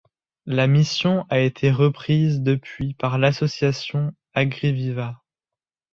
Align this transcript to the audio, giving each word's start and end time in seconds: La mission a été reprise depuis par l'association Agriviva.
La 0.47 0.65
mission 0.65 1.27
a 1.29 1.41
été 1.41 1.69
reprise 1.69 2.39
depuis 2.41 2.95
par 2.95 3.19
l'association 3.19 4.15
Agriviva. 4.33 5.21